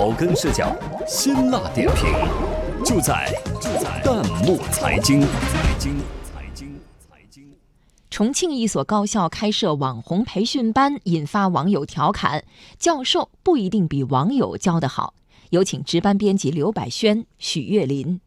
[0.00, 0.74] 草根视角，
[1.06, 2.06] 辛辣点评，
[2.82, 5.20] 就在就在弹幕财经。
[5.20, 7.44] 财经财经财经。
[8.08, 12.44] 重庆一所高校开设网红培训班，引发网友调侃：
[12.78, 15.12] 教授不一定比网友教得好。
[15.50, 18.22] 有请值班编辑刘百轩、许月林。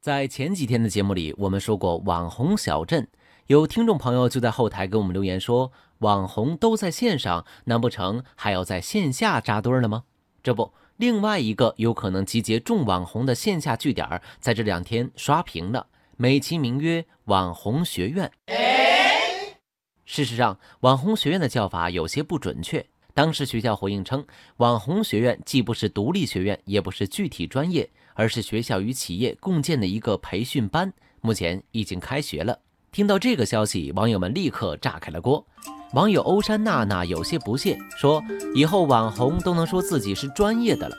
[0.00, 3.06] 在前几天的节目里，我们说过网红小镇，
[3.48, 5.72] 有听众朋友就在后台给我们留言说。
[5.98, 10.04] 网红都在线上，难不成还要在线下扎堆了吗？
[10.48, 14.08] 这不，另外一个有可能集结众网红的线下据点，
[14.40, 18.32] 在这两天刷屏了，美其名曰“网红学院”。
[20.06, 22.82] 事实上，“网红学院”的叫法有些不准确。
[23.12, 24.24] 当时学校回应称
[24.56, 30.90] ，“网红学院”既不是独立学院，也不是具体专业，而是学校与企业共建的一个培训班，
[31.20, 32.58] 目前已经开学了。
[32.90, 35.46] 听到这个消息，网友们立刻炸开了锅。
[35.94, 38.22] 网友欧山娜娜有些不屑，说
[38.54, 40.96] ：“以后网红都能说自己是专业的了。”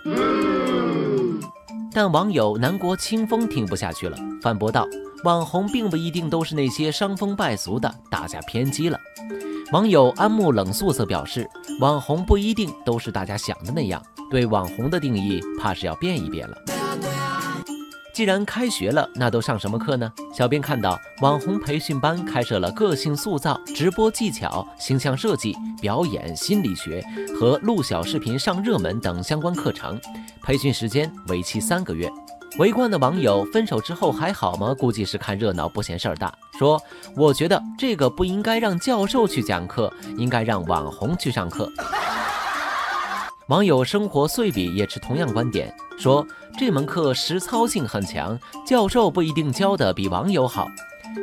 [1.94, 4.88] 但网友南国清风听不下去了，反驳道
[5.26, 8.98] ：“网红并不一定都是那些伤风败俗的，大家偏激了。”
[9.72, 11.48] 网友安木冷素则表示
[11.80, 16.58] ：“网红不一定都是大家想的那样，对网红的定义怕是要变一变了。”
[18.12, 20.12] 既然开学了，那都上什么课呢？
[20.40, 27.04] 小编看到网红培训班开设了个性塑造、直播技巧、形象设计、表演心理学
[27.38, 30.00] 和录小视频上热门等相关课程，
[30.42, 32.10] 培训时间为期三个月。
[32.58, 34.74] 围观的网友分手之后还好吗？
[34.74, 36.82] 估计是看热闹不嫌事儿大，说
[37.18, 41.70] 我觉得这个不应该让教授去讲课，应该让网红去上课。
[43.50, 50.68] 网友生活碎笔也持同样观点，说这门课实操性很强，教授不一定教的比网友好。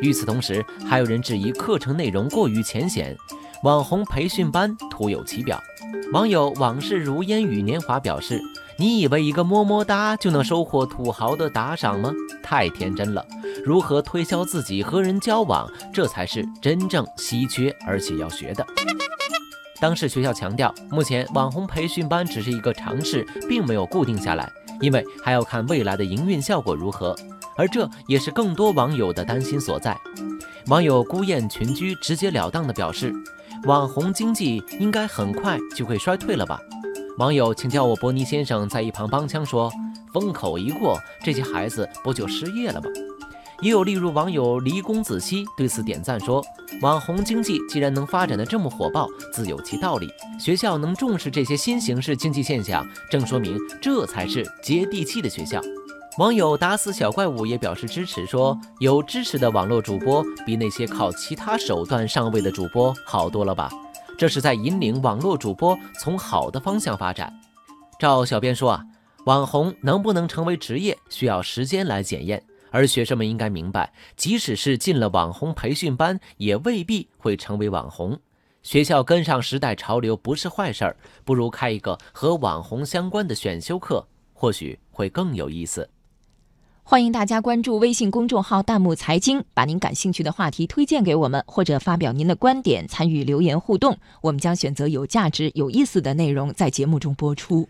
[0.02, 3.16] 与此同时，还有人质疑课程内容过于浅显，
[3.62, 5.62] 网红培训班徒有其表。
[6.12, 8.41] 网友往事如烟雨年华表示
[8.77, 12.12] ：“你以为一个么么哒就能收获土豪的打赏吗？
[12.42, 13.24] 太天真了！
[13.64, 18.66] 如何推销自己和人交往，这才是真正稀缺而且要学的。”
[19.81, 24.50] 当时学校强调，目前网红培训班只是一个尝试，并没有固定下来，
[24.81, 27.14] 因为还要看未来的营运效果如何。
[27.56, 29.97] 而这也是更多网友的担心所在。
[30.66, 33.12] 网友孤雁群居直截了当地表示，
[33.64, 36.60] 网红经济应该很快就会衰退了吧？
[37.19, 39.70] 网友请叫我伯尼先生在一旁帮腔说，
[40.12, 42.88] 风口一过，这些孩子不就失业了吗？
[43.62, 46.44] 也有例如网友黎公子熙对此点赞说
[46.83, 50.09] ：“网红经济既然能发展的这么火爆，自有其道理。
[50.39, 55.61] 学校能重视这些新形式经济现象，正说明这才是接地气的学校。”
[56.19, 63.71] 网友打死小怪物也表示支持，说：“有支持的网络主播比那些靠其他手段上位的主播好多了吧？
[64.19, 67.33] 这是在引领网络主播从好的方向发展。”
[67.99, 68.84] 照小编说啊，
[69.25, 72.43] 网红能不能成为职业，需要时间来检验。
[72.71, 78.19] 而学生们应该明白，即使是进了网红培训班，也未必会成为网红。
[78.62, 85.88] 学校跟上时代潮流不是坏事儿，不如开一个和网红相关的选修课，或许会更有意思。
[86.82, 97.69] 欢迎大家关注微信公众号“弹幕财经”，把您感兴趣的话题推荐给我们，或者发表您的观点，参与留言互动，我们将选择有价值、有意思的内容在节目中播出。